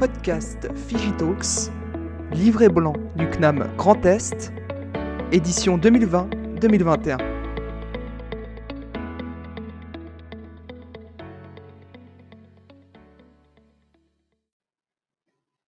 podcast 0.00 0.66
Figitalks, 0.88 1.70
livret 2.32 2.70
blanc 2.70 2.94
du 3.16 3.28
CNAM 3.28 3.68
Grand 3.76 4.02
Est, 4.06 4.50
édition 5.30 5.76
2020-2021. 5.76 7.18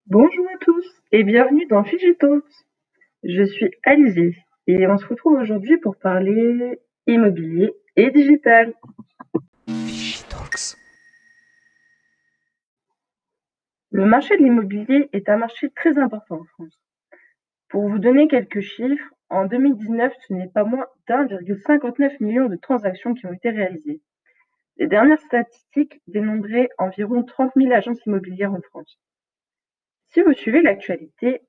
Bonjour 0.07 0.47
à 0.47 0.59
tous 0.63 0.87
et 1.13 1.25
bienvenue 1.25 1.67
dans 1.67 1.85
Figitalks. 1.85 2.43
Je 3.25 3.45
suis 3.45 3.71
Alizé 3.85 4.35
et 4.67 4.87
on 4.87 4.97
se 4.97 5.05
retrouve 5.05 5.35
aujourd'hui 5.35 5.77
pour 5.77 5.97
parler 5.97 6.81
immobilier 7.07 7.75
et 7.97 8.11
digital. 8.11 8.73
Le 13.95 14.07
marché 14.07 14.39
de 14.39 14.43
l'immobilier 14.43 15.11
est 15.13 15.29
un 15.29 15.37
marché 15.37 15.69
très 15.69 15.99
important 15.99 16.37
en 16.37 16.45
France. 16.45 16.81
Pour 17.69 17.87
vous 17.91 17.99
donner 17.99 18.27
quelques 18.27 18.63
chiffres, 18.63 19.13
en 19.29 19.45
2019, 19.45 20.15
ce 20.27 20.33
n'est 20.33 20.49
pas 20.49 20.65
moins 20.65 20.87
d'1,59 21.09 22.17
million 22.21 22.49
de 22.49 22.57
transactions 22.57 23.13
qui 23.13 23.27
ont 23.27 23.35
été 23.35 23.51
réalisées. 23.51 24.01
Les 24.79 24.87
dernières 24.87 25.21
statistiques 25.21 26.01
dénombraient 26.07 26.71
environ 26.79 27.23
30 27.23 27.53
000 27.55 27.71
agences 27.71 28.03
immobilières 28.07 28.55
en 28.55 28.63
France. 28.63 28.99
Si 30.09 30.23
vous 30.23 30.33
suivez 30.33 30.63
l'actualité, 30.63 31.43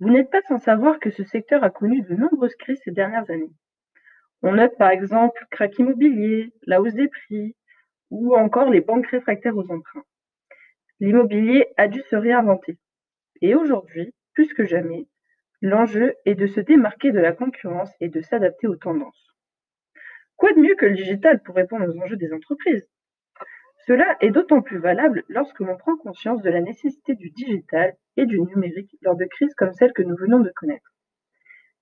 vous 0.00 0.10
n'êtes 0.10 0.30
pas 0.32 0.42
sans 0.48 0.58
savoir 0.58 0.98
que 0.98 1.10
ce 1.10 1.22
secteur 1.22 1.62
a 1.62 1.70
connu 1.70 2.02
de 2.02 2.16
nombreuses 2.16 2.56
crises 2.56 2.80
ces 2.82 2.90
dernières 2.90 3.30
années. 3.30 3.52
On 4.42 4.54
note 4.54 4.76
par 4.78 4.90
exemple 4.90 5.46
crack 5.48 5.78
immobilier, 5.78 6.52
la 6.66 6.82
hausse 6.82 6.94
des 6.94 7.08
prix 7.08 7.54
ou 8.10 8.34
encore 8.34 8.70
les 8.70 8.80
banques 8.80 9.06
réfractaires 9.06 9.56
aux 9.56 9.70
emprunts. 9.70 10.02
L'immobilier 11.04 11.66
a 11.76 11.86
dû 11.86 12.00
se 12.08 12.16
réinventer. 12.16 12.78
Et 13.42 13.54
aujourd'hui, 13.54 14.14
plus 14.32 14.54
que 14.54 14.64
jamais, 14.64 15.06
l'enjeu 15.60 16.14
est 16.24 16.34
de 16.34 16.46
se 16.46 16.60
démarquer 16.60 17.12
de 17.12 17.18
la 17.18 17.32
concurrence 17.32 17.90
et 18.00 18.08
de 18.08 18.22
s'adapter 18.22 18.68
aux 18.68 18.76
tendances. 18.76 19.36
Quoi 20.36 20.54
de 20.54 20.60
mieux 20.60 20.74
que 20.76 20.86
le 20.86 20.94
digital 20.94 21.42
pour 21.42 21.56
répondre 21.56 21.86
aux 21.86 22.00
enjeux 22.00 22.16
des 22.16 22.32
entreprises? 22.32 22.88
Cela 23.86 24.16
est 24.22 24.30
d'autant 24.30 24.62
plus 24.62 24.78
valable 24.78 25.24
lorsque 25.28 25.60
l'on 25.60 25.76
prend 25.76 25.94
conscience 25.98 26.40
de 26.40 26.48
la 26.48 26.62
nécessité 26.62 27.14
du 27.14 27.28
digital 27.28 27.94
et 28.16 28.24
du 28.24 28.40
numérique 28.40 28.96
lors 29.02 29.16
de 29.16 29.26
crises 29.26 29.54
comme 29.56 29.74
celle 29.74 29.92
que 29.92 30.02
nous 30.02 30.16
venons 30.16 30.40
de 30.40 30.52
connaître. 30.56 30.90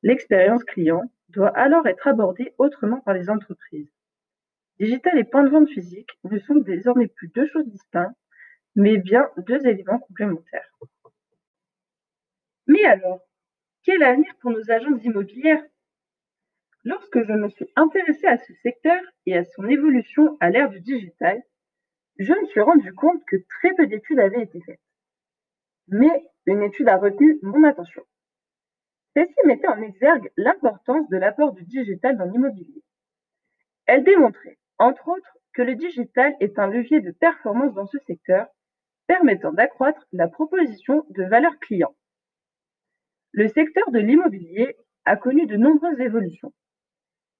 L'expérience 0.02 0.64
client 0.64 1.04
doit 1.28 1.56
alors 1.56 1.86
être 1.86 2.08
abordée 2.08 2.54
autrement 2.58 2.98
par 3.02 3.14
les 3.14 3.30
entreprises. 3.30 3.92
Digital 4.80 5.16
et 5.16 5.22
point 5.22 5.44
de 5.44 5.50
vente 5.50 5.68
physique 5.68 6.10
ne 6.24 6.40
sont 6.40 6.56
désormais 6.56 7.06
plus 7.06 7.28
deux 7.28 7.46
choses 7.46 7.68
distinctes, 7.68 8.16
mais 8.74 8.96
bien 8.98 9.30
deux 9.36 9.66
éléments 9.66 9.98
complémentaires. 9.98 10.70
Mais 12.66 12.84
alors, 12.84 13.20
quel 13.84 14.02
avenir 14.02 14.32
pour 14.40 14.50
nos 14.50 14.70
agences 14.70 15.04
immobilières? 15.04 15.64
Lorsque 16.84 17.22
je 17.22 17.32
me 17.32 17.48
suis 17.48 17.68
intéressée 17.76 18.26
à 18.26 18.38
ce 18.38 18.52
secteur 18.62 19.00
et 19.26 19.36
à 19.36 19.44
son 19.44 19.68
évolution 19.68 20.36
à 20.40 20.50
l'ère 20.50 20.70
du 20.70 20.80
digital, 20.80 21.42
je 22.18 22.32
me 22.32 22.46
suis 22.46 22.60
rendu 22.60 22.92
compte 22.94 23.24
que 23.26 23.36
très 23.48 23.74
peu 23.74 23.86
d'études 23.86 24.18
avaient 24.18 24.42
été 24.42 24.60
faites. 24.62 24.80
Mais 25.88 26.30
une 26.46 26.62
étude 26.62 26.88
a 26.88 26.96
retenu 26.96 27.38
mon 27.42 27.64
attention. 27.64 28.02
Celle-ci 29.14 29.46
mettait 29.46 29.68
en 29.68 29.82
exergue 29.82 30.30
l'importance 30.36 31.08
de 31.08 31.16
l'apport 31.16 31.52
du 31.52 31.64
digital 31.64 32.16
dans 32.16 32.24
l'immobilier. 32.24 32.82
Elle 33.86 34.04
démontrait, 34.04 34.58
entre 34.78 35.08
autres, 35.08 35.38
que 35.52 35.62
le 35.62 35.74
digital 35.74 36.34
est 36.40 36.58
un 36.58 36.66
levier 36.66 37.00
de 37.00 37.10
performance 37.10 37.74
dans 37.74 37.86
ce 37.86 37.98
secteur, 38.06 38.46
permettant 39.12 39.52
d'accroître 39.52 40.06
la 40.12 40.26
proposition 40.26 41.04
de 41.10 41.24
valeur 41.24 41.58
client. 41.58 41.94
Le 43.32 43.46
secteur 43.46 43.90
de 43.90 43.98
l'immobilier 43.98 44.74
a 45.04 45.18
connu 45.18 45.44
de 45.44 45.56
nombreuses 45.56 46.00
évolutions. 46.00 46.54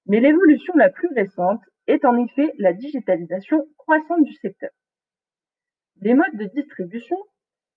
Mais 0.05 0.19
l'évolution 0.19 0.75
la 0.75 0.91
plus 0.91 1.09
récente 1.15 1.61
est 1.87 2.05
en 2.05 2.15
effet 2.23 2.53
la 2.59 2.73
digitalisation 2.73 3.65
croissante 3.79 4.23
du 4.23 4.33
secteur. 4.33 4.69
Les 6.01 6.13
modes 6.13 6.35
de 6.35 6.45
distribution, 6.45 7.17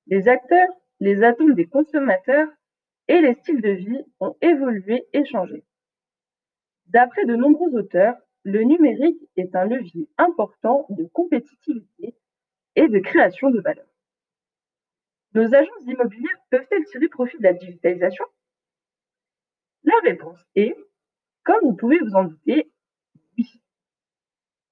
les 0.09 0.29
acteurs, 0.29 0.69
les 1.01 1.23
atomes 1.23 1.55
des 1.55 1.67
consommateurs 1.67 2.49
et 3.09 3.23
les 3.23 3.33
styles 3.33 3.63
de 3.63 3.71
vie 3.71 4.05
ont 4.21 4.37
évolué 4.43 5.07
et 5.15 5.25
changé. 5.25 5.65
D'après 6.89 7.25
de 7.25 7.35
nombreux 7.35 7.71
auteurs, 7.71 8.17
le 8.43 8.63
numérique 8.63 9.23
est 9.37 9.57
un 9.57 9.65
levier 9.65 10.07
important 10.19 10.87
de 10.91 11.07
compétitivité 11.07 12.15
et 12.75 12.89
de 12.89 12.99
création 12.99 13.49
de 13.49 13.61
valeur. 13.61 13.86
Nos 15.37 15.55
agences 15.55 15.85
immobilières 15.87 16.41
peuvent-elles 16.49 16.87
tirer 16.87 17.09
profit 17.09 17.37
de 17.37 17.43
la 17.43 17.53
digitalisation? 17.53 18.25
La 19.85 19.93
réponse 20.03 20.43
est, 20.55 20.75
comme 21.45 21.61
vous 21.61 21.77
pouvez 21.77 21.99
vous 21.99 22.15
en 22.15 22.25
douter, 22.25 22.73
oui. 23.37 23.45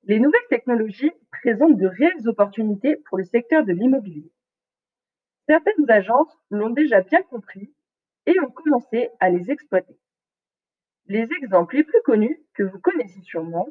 Les 0.05 0.19
nouvelles 0.19 0.49
technologies 0.49 1.13
présentent 1.33 1.77
de 1.77 1.87
réelles 1.87 2.27
opportunités 2.29 2.97
pour 2.97 3.19
le 3.19 3.25
secteur 3.25 3.67
de 3.67 3.75
l'immobilier. 3.75 4.33
Certaines 5.47 5.91
agences 5.91 6.35
l'ont 6.49 6.71
déjà 6.71 7.03
bien 7.03 7.21
compris 7.21 7.75
et 8.25 8.41
ont 8.41 8.51
commencé 8.51 9.11
à 9.21 9.29
les 9.29 9.51
exploiter. 9.51 9.99
Les 11.09 11.29
exemples 11.43 11.77
les 11.77 11.85
plus 11.85 12.01
connus 12.07 12.41
que 12.55 12.63
vous 12.63 12.79
connaissez 12.79 13.21
sûrement 13.21 13.69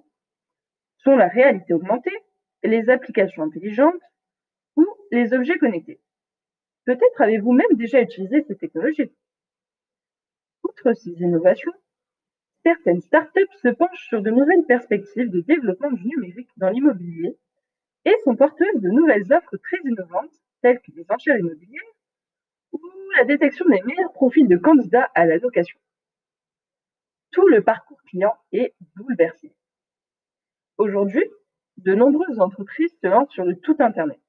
sont 0.98 1.16
la 1.16 1.28
réalité 1.28 1.74
augmentée, 1.74 2.20
les 2.62 2.92
applications 2.92 3.42
intelligentes 3.42 4.03
ou 4.76 4.86
les 5.09 5.34
objets 5.34 5.58
connectés. 5.58 6.00
Peut-être 6.86 7.22
avez-vous 7.22 7.54
même 7.54 7.74
déjà 7.74 8.02
utilisé 8.02 8.44
ces 8.44 8.58
technologies. 8.58 9.12
Outre 10.64 10.94
ces 10.94 11.12
innovations, 11.22 11.72
certaines 12.64 13.02
startups 13.02 13.58
se 13.62 13.70
penchent 13.70 14.08
sur 14.08 14.22
de 14.22 14.30
nouvelles 14.30 14.66
perspectives 14.66 15.30
de 15.30 15.42
développement 15.42 15.92
du 15.92 16.06
numérique 16.08 16.50
dans 16.58 16.70
l'immobilier 16.70 17.38
et 18.06 18.16
sont 18.24 18.36
porteuses 18.36 18.82
de 18.82 18.90
nouvelles 18.90 19.32
offres 19.32 19.58
très 19.58 19.78
innovantes 19.86 20.34
telles 20.62 20.80
que 20.82 20.92
les 20.92 21.06
enchères 21.10 21.38
immobilières 21.38 21.82
ou 22.74 22.82
la 23.18 23.26
détection 23.26 23.66
des 23.66 23.82
meilleurs 23.84 24.12
profils 24.14 24.48
de 24.48 24.58
candidats 24.58 25.10
à 25.16 25.26
la 25.26 25.38
location. 25.38 25.80
Tout 27.32 27.48
le 27.48 27.62
parcours 27.62 28.02
client 28.04 28.36
est 28.52 28.74
bouleversé. 28.96 29.54
Aujourd'hui, 30.78 31.24
de 31.78 31.96
nombreuses 31.96 32.40
entreprises 32.40 32.96
se 33.02 33.08
lancent 33.08 33.32
sur 33.32 33.46
le 33.46 33.56
tout 33.56 33.76
Internet 33.80 34.20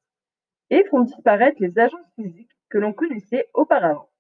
et 0.75 0.83
font 0.91 1.03
disparaître 1.03 1.59
les 1.61 1.79
agences 1.79 2.13
physiques 2.17 2.51
que 2.69 2.79
l'on 2.79 2.93
connaissait 2.93 3.49
auparavant. 3.55 4.11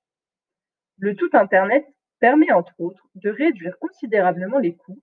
Le 0.98 1.16
tout 1.16 1.30
Internet 1.32 1.84
permet 2.20 2.52
entre 2.52 2.78
autres 2.78 3.08
de 3.16 3.28
réduire 3.28 3.76
considérablement 3.80 4.60
les 4.60 4.76
coûts 4.76 5.02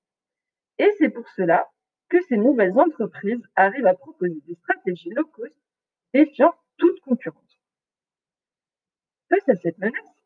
et 0.77 0.89
c'est 0.97 1.09
pour 1.09 1.27
cela 1.35 1.67
que 2.07 2.21
ces 2.21 2.37
nouvelles 2.37 2.79
entreprises 2.79 3.43
arrivent 3.57 3.85
à 3.85 3.95
proposer 3.95 4.39
des 4.47 4.55
stratégies 4.55 5.09
low 5.09 5.25
cost 5.25 5.59
défiant 6.13 6.55
toute 6.77 7.01
concurrence. 7.01 7.59
Face 9.27 9.49
à 9.49 9.55
cette 9.55 9.77
menace, 9.77 10.23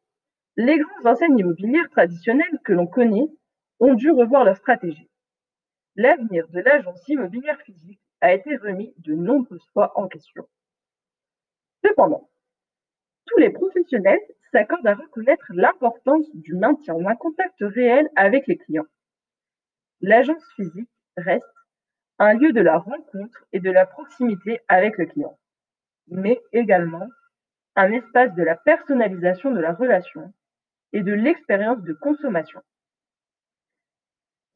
les 0.58 0.78
grandes 0.78 1.08
enseignes 1.08 1.40
immobilières 1.40 1.90
traditionnelles 1.90 2.60
que 2.64 2.74
l'on 2.74 2.86
connaît 2.86 3.32
ont 3.80 3.96
dû 3.96 4.12
revoir 4.12 4.44
leur 4.44 4.58
stratégie. 4.58 5.10
L'avenir 5.96 6.48
de 6.50 6.60
l'agence 6.60 7.02
immobilière 7.08 7.60
physique 7.62 8.02
a 8.22 8.32
été 8.32 8.56
remis 8.58 8.94
de 9.00 9.16
nombreuses 9.16 9.68
fois 9.74 9.92
en 9.96 10.08
question. 10.08 10.48
Cependant, 11.86 12.28
tous 13.28 13.38
les 13.38 13.52
professionnels 13.52 14.20
s'accordent 14.52 14.88
à 14.88 14.96
reconnaître 14.96 15.46
l'importance 15.50 16.26
du 16.34 16.56
maintien 16.56 16.96
d'un 16.96 17.16
contact 17.16 17.58
réel 17.60 18.10
avec 18.16 18.48
les 18.48 18.58
clients. 18.58 18.88
L'agence 20.02 20.44
physique 20.56 20.90
reste 21.16 21.46
un 22.18 22.34
lieu 22.34 22.54
de 22.54 22.62
la 22.62 22.80
rencontre 22.80 23.46
et 23.52 23.60
de 23.60 23.70
la 23.70 23.86
proximité 23.86 24.62
avec 24.68 24.98
le 24.98 25.06
client, 25.06 25.38
mais 26.08 26.42
également 26.54 27.08
un 27.76 27.92
espace 27.92 28.34
de 28.34 28.44
la 28.44 28.56
personnalisation 28.56 29.52
de 29.52 29.60
la 29.60 29.74
relation 29.74 30.34
et 30.92 31.04
de 31.04 31.14
l'expérience 31.14 31.84
de 31.84 31.94
consommation. 31.94 32.62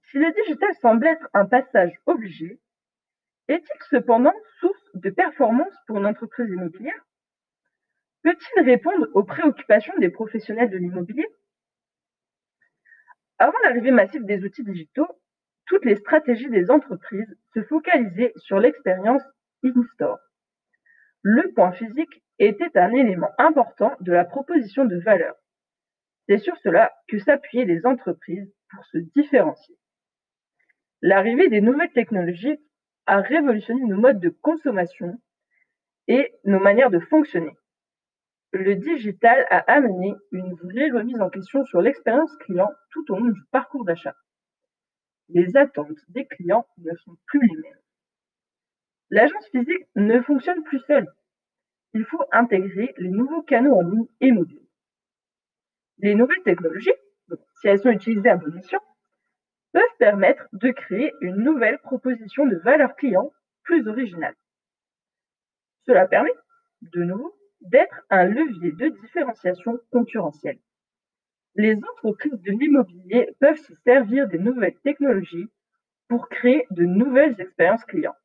Si 0.10 0.18
le 0.18 0.32
digital 0.32 0.74
semble 0.82 1.06
être 1.06 1.30
un 1.34 1.46
passage 1.46 1.94
obligé, 2.08 2.60
est-il 3.50 3.84
cependant 3.90 4.34
source 4.60 4.90
de 4.96 5.12
performance 5.12 5.74
pour 5.86 5.98
une 5.98 6.08
entreprise 6.08 6.50
immobilière? 6.50 7.06
Peut-il 8.24 8.64
répondre 8.64 9.08
aux 9.14 9.24
préoccupations 9.24 9.98
des 10.00 10.10
professionnels 10.10 10.70
de 10.70 10.78
l'immobilier? 10.78 11.28
Avant 13.38 13.58
l'arrivée 13.64 13.92
massive 13.92 14.26
des 14.26 14.44
outils 14.44 14.64
digitaux, 14.64 15.08
toutes 15.66 15.86
les 15.86 15.96
stratégies 15.96 16.50
des 16.50 16.70
entreprises 16.70 17.38
se 17.54 17.64
focalisaient 17.64 18.34
sur 18.36 18.60
l'expérience 18.60 19.22
in-store. 19.64 20.20
Le 21.22 21.54
point 21.54 21.72
physique 21.72 22.24
était 22.40 22.78
un 22.78 22.92
élément 22.92 23.32
important 23.38 23.96
de 24.02 24.12
la 24.12 24.26
proposition 24.26 24.86
de 24.86 24.98
valeur. 24.98 25.36
C'est 26.28 26.38
sur 26.38 26.58
cela 26.58 26.92
que 27.08 27.20
s'appuyaient 27.20 27.66
les 27.66 27.86
entreprises 27.86 28.54
pour 28.70 28.86
se 28.86 28.98
différencier. 29.16 29.76
L'arrivée 31.02 31.50
des 31.50 31.62
nouvelles 31.62 31.94
technologies 31.94 32.60
a 33.06 33.22
révolutionné 33.22 33.84
nos 33.86 33.98
modes 33.98 34.20
de 34.20 34.30
consommation 34.30 35.20
et 36.08 36.34
nos 36.44 36.60
manières 36.60 36.90
de 36.90 37.00
fonctionner. 37.00 37.54
Le 38.52 38.76
digital 38.76 39.46
a 39.50 39.60
amené 39.72 40.16
une 40.32 40.56
vraie 40.56 40.90
remise 40.90 41.22
en 41.22 41.30
question 41.30 41.64
sur 41.66 41.82
l'expérience 41.82 42.36
client 42.38 42.72
tout 42.92 43.12
au 43.12 43.18
long 43.18 43.30
du 43.30 43.42
parcours 43.52 43.86
d'achat. 43.86 44.16
Les 45.30 45.56
attentes 45.56 46.00
des 46.10 46.26
clients 46.26 46.68
ne 46.80 46.96
sont 46.96 47.16
plus 47.28 47.42
les 47.42 47.56
mêmes. 47.56 47.80
L'agence 49.12 49.48
physique 49.50 49.88
ne 49.96 50.20
fonctionne 50.22 50.64
plus 50.64 50.80
seule. 50.80 51.08
Il 51.94 52.06
faut 52.06 52.24
intégrer 52.32 52.94
les 52.98 53.10
nouveaux 53.10 53.44
canaux 53.44 53.76
en 53.76 53.82
ligne 53.82 54.08
et 54.22 54.32
mobiles. 54.32 54.68
Les 56.00 56.16
nouvelles 56.16 56.44
technologies, 56.44 56.94
si 57.62 57.68
elles 57.68 57.80
sont 57.80 57.90
utilisées 57.90 58.30
à 58.30 58.38
bon 58.38 58.56
escient, 58.58 58.82
peuvent 59.74 59.98
permettre 60.00 60.48
de 60.54 60.72
créer 60.72 61.14
une 61.22 61.38
nouvelle 61.38 61.80
proposition 61.80 62.46
de 62.48 62.56
valeur 62.58 62.96
client 62.96 63.32
plus 63.64 63.88
originale. 63.88 64.36
Cela 65.86 66.08
permet, 66.08 66.34
de 66.82 67.04
nouveau, 67.04 67.36
d'être 67.62 68.06
un 68.10 68.26
levier 68.26 68.72
de 68.72 68.88
différenciation 69.02 69.80
concurrentielle. 69.92 70.60
Les 71.56 71.76
entreprises 71.76 72.40
de 72.42 72.52
l'immobilier 72.52 73.36
peuvent 73.40 73.58
se 73.58 73.74
servir 73.84 74.28
des 74.28 74.40
nouvelles 74.40 74.78
technologies 74.84 75.50
pour 76.08 76.30
créer 76.30 76.66
de 76.72 76.86
nouvelles 76.86 77.40
expériences 77.40 77.86
clients, 77.86 78.16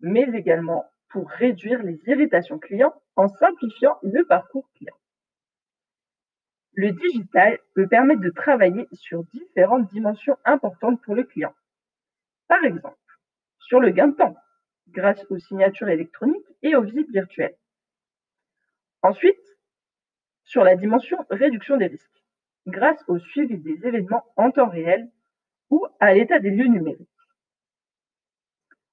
mais 0.00 0.26
également 0.34 0.84
pour 1.10 1.28
réduire 1.28 1.82
les 1.82 2.00
irritations 2.06 2.58
clients 2.58 2.94
en 3.16 3.28
simplifiant 3.28 3.98
le 4.02 4.24
parcours 4.24 4.68
client. 4.76 4.96
Le 6.74 6.90
digital 6.92 7.58
peut 7.74 7.86
permettre 7.86 8.22
de 8.22 8.30
travailler 8.30 8.88
sur 8.92 9.24
différentes 9.24 9.88
dimensions 9.90 10.38
importantes 10.44 11.02
pour 11.02 11.14
le 11.14 11.24
client. 11.24 11.54
Par 12.48 12.64
exemple, 12.64 12.96
sur 13.58 13.78
le 13.78 13.90
gain 13.90 14.08
de 14.08 14.16
temps, 14.16 14.36
grâce 14.88 15.22
aux 15.30 15.38
signatures 15.38 15.90
électroniques 15.90 16.46
et 16.62 16.74
aux 16.74 16.82
visites 16.82 17.10
virtuelles. 17.10 17.56
Ensuite, 19.02 19.36
sur 20.44 20.64
la 20.64 20.76
dimension 20.76 21.18
réduction 21.30 21.76
des 21.76 21.86
risques, 21.86 22.22
grâce 22.66 23.02
au 23.08 23.18
suivi 23.18 23.58
des 23.58 23.86
événements 23.86 24.24
en 24.36 24.50
temps 24.50 24.68
réel 24.68 25.10
ou 25.70 25.86
à 26.00 26.14
l'état 26.14 26.38
des 26.38 26.50
lieux 26.50 26.68
numériques. 26.68 27.08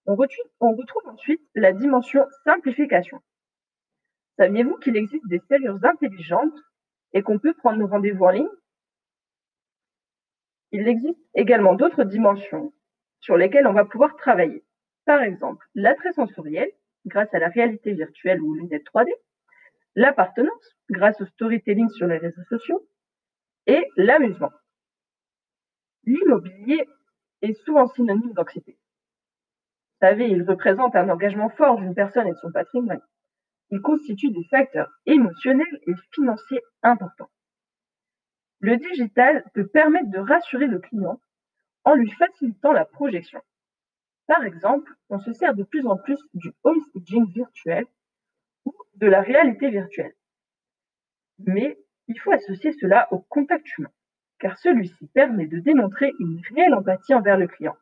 On 0.06 0.16
retrouve, 0.16 1.08
ensuite 1.08 1.42
la 1.54 1.72
dimension 1.72 2.26
simplification. 2.44 3.22
Saviez-vous 4.38 4.78
qu'il 4.78 4.98
existe 4.98 5.28
des 5.28 5.42
serrures 5.48 5.84
intelligentes 5.84 6.58
et 7.14 7.22
qu'on 7.22 7.38
peut 7.38 7.54
prendre 7.54 7.78
nos 7.78 7.88
rendez-vous 7.88 8.26
en 8.26 8.32
ligne? 8.32 8.50
Il 10.72 10.88
existe 10.88 11.20
également 11.36 11.76
d'autres 11.76 12.04
dimensions 12.04 12.74
sur 13.20 13.38
lesquelles 13.38 13.68
on 13.68 13.74
va 13.74 13.86
pouvoir 13.86 14.16
travailler. 14.16 14.64
Par 15.06 15.22
exemple, 15.22 15.66
l'attrait 15.76 16.14
sensoriel, 16.14 16.72
grâce 17.06 17.34
à 17.34 17.40
la 17.40 17.50
réalité 17.50 17.94
virtuelle 17.94 18.42
ou 18.42 18.54
lunettes 18.56 18.86
3D, 18.86 19.10
l'appartenance, 19.96 20.76
grâce 20.90 21.20
au 21.22 21.26
storytelling 21.26 21.90
sur 21.90 22.08
les 22.08 22.18
réseaux 22.18 22.44
sociaux, 22.50 22.88
et 23.68 23.86
l'amusement. 23.98 24.52
L'immobilier 26.06 26.88
est 27.42 27.54
souvent 27.66 27.88
synonyme 27.88 28.34
d'anxiété. 28.34 28.74
Vous 30.02 30.08
savez, 30.08 30.30
il 30.30 30.44
représente 30.44 30.96
un 30.96 31.10
engagement 31.10 31.50
fort 31.50 31.78
d'une 31.78 31.94
personne 31.94 32.28
et 32.28 32.32
de 32.32 32.38
son 32.38 32.52
patrimoine. 32.52 33.02
Il 33.70 33.82
constitue 33.82 34.32
des 34.32 34.46
facteurs 34.46 34.90
émotionnels 35.06 35.80
et 35.86 35.94
financiers 36.14 36.62
importants. 36.82 37.30
Le 38.62 38.78
digital 38.78 39.44
peut 39.54 39.68
permettre 39.68 40.10
de 40.10 40.20
rassurer 40.20 40.68
le 40.68 40.80
client 40.80 41.22
en 41.84 41.96
lui 41.96 42.10
facilitant 42.12 42.72
la 42.72 42.86
projection. 42.86 43.42
Par 44.28 44.44
exemple, 44.44 44.94
on 45.10 45.20
se 45.20 45.34
sert 45.34 45.54
de 45.54 45.64
plus 45.64 45.86
en 45.86 45.98
plus 45.98 46.20
du 46.34 46.52
home 46.64 46.82
staging 46.90 47.32
virtuel 47.32 47.86
de 49.00 49.08
la 49.08 49.22
réalité 49.22 49.70
virtuelle. 49.70 50.14
Mais 51.40 51.78
il 52.08 52.20
faut 52.20 52.32
associer 52.32 52.74
cela 52.74 53.08
au 53.12 53.20
contact 53.20 53.66
humain, 53.78 53.92
car 54.40 54.58
celui-ci 54.58 55.08
permet 55.08 55.48
de 55.48 55.60
démontrer 55.60 56.12
une 56.20 56.42
réelle 56.54 56.74
empathie 56.74 57.14
envers 57.14 57.38
le 57.38 57.48
client 57.48 57.78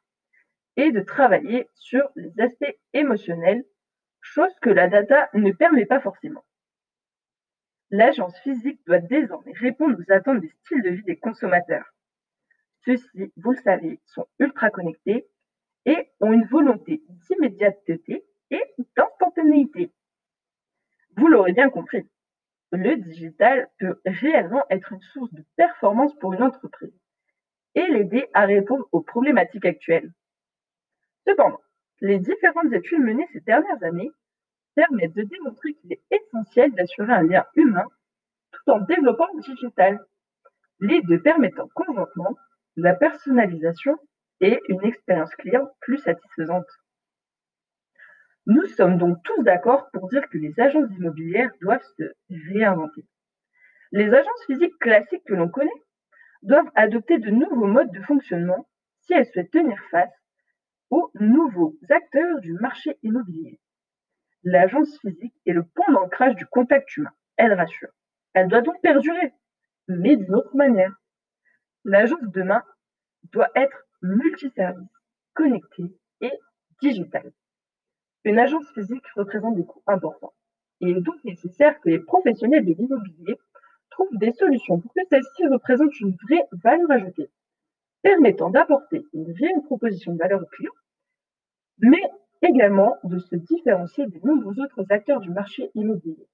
et 0.76 0.92
de 0.92 1.02
travailler 1.02 1.68
sur 1.74 2.08
les 2.16 2.40
aspects 2.40 2.78
émotionnels, 2.94 3.66
chose 4.22 4.54
que 4.62 4.70
la 4.70 4.88
data 4.88 5.30
ne 5.34 5.52
permet 5.52 5.88
pas 5.88 6.00
forcément. 6.00 6.44
L'agence 7.90 8.38
physique 8.42 8.80
doit 8.86 9.00
désormais 9.00 9.54
répondre 9.54 9.98
aux 9.98 10.12
attentes 10.12 10.42
des 10.42 10.50
styles 10.50 10.84
de 10.84 10.90
vie 10.90 11.04
des 11.04 11.18
consommateurs. 11.18 11.96
Ceux-ci, 12.86 13.32
vous 13.38 13.52
le 13.52 13.62
savez, 13.64 14.00
sont 14.06 14.28
ultra 14.40 14.70
connectés 14.70 15.28
et 15.86 16.12
ont 16.20 16.34
une 16.34 16.46
volonté 16.46 17.02
d'immédiateté 17.08 18.24
et 18.52 18.62
d'instantanéité. 18.96 19.92
Vous 21.18 21.28
l'aurez 21.28 21.54
bien 21.54 21.70
compris, 21.70 22.08
le 22.72 22.96
digital 22.98 23.70
peut 23.80 24.00
réellement 24.06 24.64
être 24.70 24.94
une 24.94 25.02
source 25.02 25.34
de 25.34 25.44
performance 25.56 26.14
pour 26.20 26.34
une 26.34 26.44
entreprise 26.44 26.94
et 27.74 27.88
l'aider 27.88 28.28
à 28.34 28.46
répondre 28.46 28.88
aux 28.92 29.02
problématiques 29.02 29.66
actuelles. 29.66 30.12
Cependant, 31.28 31.60
les 32.02 32.20
différentes 32.20 32.72
études 32.72 33.02
menées 33.02 33.28
ces 33.34 33.40
dernières 33.42 33.84
années 33.84 34.12
permettent 34.76 35.16
de 35.16 35.24
démontrer 35.24 35.74
qu'il 35.74 35.94
est 35.94 36.04
essentiel 36.12 36.72
d'assurer 36.74 37.14
un 37.14 37.24
lien 37.24 37.46
humain 37.56 37.86
tout 38.52 38.72
en 38.72 38.80
développant 38.82 39.28
le 39.36 39.42
digital, 39.42 40.00
les 40.80 41.02
deux 41.02 41.22
permettant 41.22 41.68
conjointement 41.74 42.38
la 42.76 42.94
personnalisation 42.94 43.98
et 44.40 44.60
une 44.70 44.84
expérience 44.84 45.34
client 45.36 45.68
plus 45.82 45.98
satisfaisante. 45.98 46.68
Nous 48.50 48.66
sommes 48.66 48.98
donc 48.98 49.22
tous 49.24 49.44
d'accord 49.44 49.90
pour 49.92 50.08
dire 50.08 50.30
que 50.30 50.38
les 50.38 50.58
agences 50.58 50.90
immobilières 50.98 51.52
doivent 51.60 51.84
se 51.98 52.04
réinventer. 52.30 53.06
Les 53.92 54.08
agences 54.08 54.46
physiques 54.46 54.80
classiques 54.80 55.26
que 55.26 55.34
l'on 55.34 55.50
connaît 55.50 55.70
doivent 56.44 56.72
adopter 56.76 57.20
de 57.20 57.30
nouveaux 57.30 57.68
modes 57.68 57.92
de 57.92 58.02
fonctionnement 58.04 58.66
si 59.02 59.12
elles 59.12 59.26
souhaitent 59.26 59.52
tenir 59.52 59.78
face 59.92 60.14
aux 60.92 61.12
nouveaux 61.20 61.78
acteurs 61.90 62.40
du 62.40 62.54
marché 62.54 62.98
immobilier. 63.04 63.60
L'agence 64.44 64.98
physique 65.02 65.36
est 65.46 65.52
le 65.52 65.64
point 65.64 65.94
d'ancrage 65.94 66.36
du 66.36 66.46
contact 66.46 66.96
humain. 66.96 67.12
Elle 67.36 67.52
rassure. 67.52 67.92
Elle 68.34 68.48
doit 68.48 68.62
donc 68.62 68.80
perdurer, 68.82 69.34
mais 69.90 70.16
d'une 70.16 70.36
autre 70.36 70.56
manière. 70.56 70.96
L'agence 71.84 72.24
demain 72.34 72.64
doit 73.34 73.52
être 73.56 73.90
multiservice, 74.02 74.88
connectée 75.34 75.98
et 76.22 76.32
digitale. 76.82 77.34
Une 78.28 78.40
agence 78.40 78.70
physique 78.74 79.08
représente 79.16 79.56
des 79.56 79.64
coûts 79.64 79.82
importants. 79.88 80.34
Il 80.82 80.98
est 80.98 81.02
donc 81.02 81.16
nécessaire 81.24 81.80
que 81.80 81.88
les 81.88 82.00
professionnels 82.00 82.66
de 82.66 82.74
l'immobilier 82.74 83.40
trouvent 83.90 84.18
des 84.18 84.34
solutions 84.34 84.82
pour 84.82 84.92
que 84.92 85.00
celle-ci 85.10 85.48
représente 85.48 85.98
une 86.02 86.14
vraie 86.28 86.46
valeur 86.52 86.92
ajoutée 86.92 87.30
permettant 88.02 88.50
d'apporter 88.50 89.06
une 89.14 89.32
réelle 89.32 89.64
proposition 89.64 90.12
de 90.12 90.18
valeur 90.18 90.42
au 90.42 90.46
client, 90.46 90.74
mais 91.80 92.02
également 92.42 92.98
de 93.06 93.18
se 93.18 93.38
différencier 93.38 94.08
des 94.08 94.20
nombreux 94.20 94.60
autres 94.60 94.84
acteurs 94.90 95.22
du 95.22 95.30
marché 95.30 95.72
immobilier. 95.74 96.28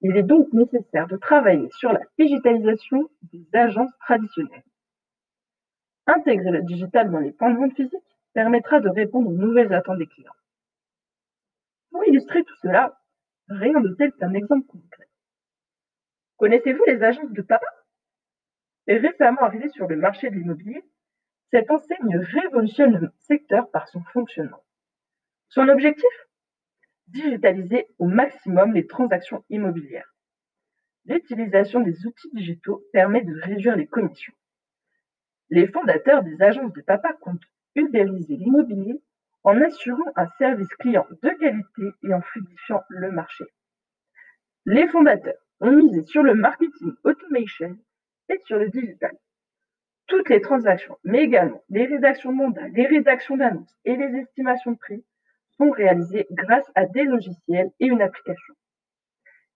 Il 0.00 0.16
est 0.16 0.22
donc 0.22 0.50
nécessaire 0.54 1.08
de 1.08 1.18
travailler 1.18 1.68
sur 1.72 1.92
la 1.92 2.00
digitalisation 2.18 3.10
des 3.34 3.46
agences 3.52 3.92
traditionnelles. 4.00 4.64
Intégrer 6.06 6.52
le 6.52 6.62
digital 6.62 7.10
dans 7.10 7.20
les 7.20 7.32
points 7.32 7.52
de 7.52 7.58
vente 7.58 7.76
physiques 7.76 8.00
permettra 8.32 8.80
de 8.80 8.88
répondre 8.88 9.28
aux 9.28 9.34
nouvelles 9.34 9.74
attentes 9.74 9.98
des 9.98 10.06
clients. 10.06 10.32
Pour 11.92 12.04
illustrer 12.06 12.42
tout 12.42 12.56
cela, 12.62 12.98
rien 13.48 13.80
de 13.80 13.94
tel 13.94 14.12
qu'un 14.12 14.32
exemple 14.32 14.66
concret. 14.66 15.08
Connaissez-vous 16.38 16.84
les 16.86 17.02
agences 17.02 17.30
de 17.30 17.42
papa 17.42 17.66
est 18.86 18.96
récemment 18.96 19.42
arrivée 19.42 19.68
sur 19.68 19.86
le 19.86 19.96
marché 19.96 20.30
de 20.30 20.34
l'immobilier, 20.34 20.82
cette 21.50 21.70
enseigne 21.70 22.16
révolutionne 22.16 22.96
le 22.96 23.12
secteur 23.18 23.70
par 23.70 23.86
son 23.88 24.02
fonctionnement. 24.04 24.64
Son 25.50 25.68
objectif? 25.68 26.10
Digitaliser 27.08 27.86
au 27.98 28.06
maximum 28.06 28.72
les 28.72 28.86
transactions 28.86 29.44
immobilières. 29.50 30.14
L'utilisation 31.04 31.80
des 31.80 32.06
outils 32.06 32.30
digitaux 32.32 32.82
permet 32.92 33.22
de 33.22 33.38
réduire 33.42 33.76
les 33.76 33.86
commissions. 33.86 34.32
Les 35.50 35.66
fondateurs 35.66 36.22
des 36.22 36.40
agences 36.40 36.72
de 36.72 36.80
papa 36.80 37.12
comptent 37.20 37.44
ubériser 37.74 38.36
l'immobilier 38.36 39.02
en 39.44 39.60
assurant 39.60 40.12
un 40.16 40.28
service 40.38 40.74
client 40.76 41.06
de 41.22 41.30
qualité 41.30 41.82
et 42.02 42.14
en 42.14 42.20
fluidifiant 42.20 42.82
le 42.88 43.10
marché. 43.10 43.44
Les 44.66 44.86
fondateurs 44.88 45.40
ont 45.60 45.72
misé 45.72 46.04
sur 46.06 46.22
le 46.22 46.34
marketing 46.34 46.92
automation 47.04 47.76
sur 48.46 48.58
le 48.58 48.68
digital. 48.68 49.16
Toutes 50.06 50.28
les 50.28 50.40
transactions, 50.40 50.98
mais 51.04 51.22
également 51.22 51.62
les 51.70 51.86
rédactions 51.86 52.32
de 52.32 52.36
mandats, 52.36 52.68
les 52.68 52.86
rédactions 52.86 53.36
d'annonces 53.36 53.74
et 53.84 53.96
les 53.96 54.18
estimations 54.18 54.72
de 54.72 54.78
prix 54.78 55.04
sont 55.56 55.70
réalisées 55.70 56.26
grâce 56.30 56.70
à 56.74 56.86
des 56.86 57.04
logiciels 57.04 57.70
et 57.80 57.86
une 57.86 58.02
application. 58.02 58.54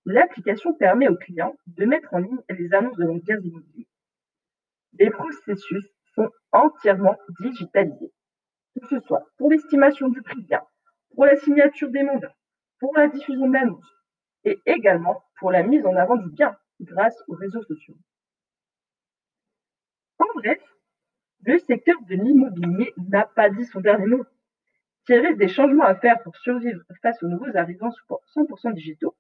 L'application 0.05 0.73
permet 0.75 1.09
aux 1.09 1.17
clients 1.17 1.57
de 1.67 1.85
mettre 1.85 2.15
en 2.15 2.19
ligne 2.19 2.41
les 2.51 2.73
annonces 2.75 2.97
de 2.97 3.05
leurs 3.05 3.17
biens 3.17 3.41
immobiliers. 3.41 3.89
Les 4.99 5.11
processus 5.11 5.85
sont 6.15 6.31
entièrement 6.53 7.17
digitalisés, 7.41 8.13
que 8.81 8.87
ce 8.89 9.01
soit 9.01 9.27
pour 9.39 9.51
l'estimation 9.51 10.09
du 10.09 10.23
prix 10.23 10.43
bien, 10.43 10.63
pour 11.15 11.25
la 11.25 11.37
signature 11.37 11.91
des 11.91 12.03
mandats, 12.03 12.35
pour 12.79 12.97
la 12.97 13.09
diffusion 13.09 13.49
d'annonces 13.49 13.95
et 14.45 14.61
également 14.67 15.25
pour 15.39 15.51
la 15.51 15.63
mise 15.63 15.85
en 15.87 15.97
avant 15.97 16.17
du 16.17 16.31
bien 16.31 16.57
grâce 16.81 17.17
aux 17.29 17.35
réseaux 17.35 17.63
sociaux. 17.63 17.97
En 20.19 20.27
bref, 20.35 20.61
le 21.45 21.59
secteur 21.59 21.97
de 22.09 22.15
l'immobilier 22.15 22.93
n'a 23.09 23.25
pas 23.25 23.51
dit 23.51 23.65
son 23.65 23.81
dernier 23.81 24.07
mot. 24.07 24.25
S'il 25.07 25.21
reste 25.21 25.39
des 25.39 25.49
changements 25.49 25.85
à 25.85 25.95
faire 25.95 26.21
pour 26.23 26.37
survivre 26.37 26.81
face 27.03 27.23
aux 27.23 27.29
nouveaux 27.29 27.57
arrivants 27.57 27.93
100% 28.35 28.75
digitaux, 28.75 29.15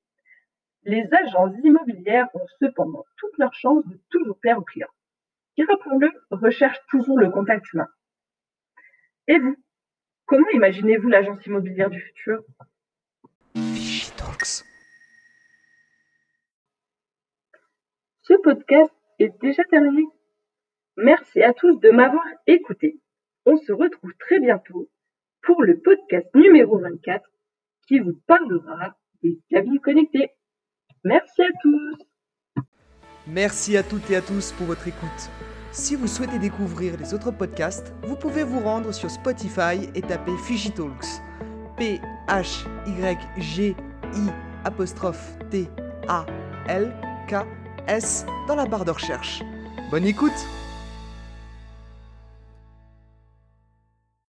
les 0.82 1.06
agences 1.12 1.54
immobilières 1.64 2.28
ont 2.34 2.46
cependant 2.60 3.04
toutes 3.16 3.36
leurs 3.38 3.54
chances 3.54 3.86
de 3.86 3.98
toujours 4.10 4.38
plaire 4.38 4.58
aux 4.58 4.64
clients, 4.64 4.92
qui, 5.54 5.64
rappelons-le, 5.64 6.10
recherchent 6.30 6.84
toujours 6.88 7.18
le 7.18 7.30
contact 7.30 7.72
humain. 7.72 7.88
Et 9.28 9.38
vous, 9.38 9.56
comment 10.26 10.49
imaginez-vous 10.52 11.09
l'agence 11.09 11.45
immobilière 11.47 11.90
du 11.90 12.00
futur? 12.00 12.45
Figitalks. 13.54 14.64
Ce 18.23 18.35
podcast 18.42 18.92
est 19.18 19.33
déjà 19.40 19.64
terminé. 19.64 20.04
Merci 20.97 21.42
à 21.42 21.52
tous 21.52 21.78
de 21.80 21.90
m'avoir 21.90 22.25
écouté. 22.47 23.00
On 23.45 23.56
se 23.56 23.73
retrouve 23.73 24.12
très 24.18 24.40
bientôt 24.40 24.90
pour 25.42 25.62
le 25.62 25.78
podcast 25.80 26.26
numéro 26.35 26.78
24 26.78 27.28
qui 27.87 28.00
vous 28.00 28.14
parlera 28.26 28.97
des 29.23 29.38
cabines 29.50 29.80
connectées. 29.80 30.30
Merci 31.04 31.42
à 31.42 31.50
tous. 31.62 31.99
Merci 33.26 33.76
à 33.76 33.83
toutes 33.83 34.11
et 34.11 34.16
à 34.16 34.23
tous 34.23 34.52
pour 34.52 34.66
votre 34.66 34.87
écoute. 34.87 35.30
Si 35.78 35.95
vous 35.95 36.06
souhaitez 36.06 36.38
découvrir 36.38 36.97
les 36.99 37.12
autres 37.12 37.30
podcasts, 37.30 37.92
vous 38.06 38.16
pouvez 38.16 38.45
vous 38.45 38.61
rendre 38.61 38.92
sur 38.92 39.11
Spotify 39.11 39.90
et 39.95 40.00
taper 40.00 40.35
Figitalks. 40.47 41.21
P 41.76 42.00
H 42.28 42.64
Y 42.87 43.18
G 43.37 43.76
I 44.14 44.26
T 45.50 45.68
A 46.09 46.25
L 46.68 46.97
K 47.28 47.45
S 47.88 48.25
dans 48.49 48.54
la 48.56 48.64
barre 48.64 48.87
de 48.87 48.92
recherche. 48.92 49.42
Bonne 49.90 50.06
écoute 50.06 50.33